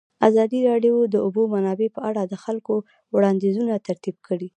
[0.27, 2.73] ازادي راډیو د د اوبو منابع په اړه د خلکو
[3.15, 4.47] وړاندیزونه ترتیب کړي.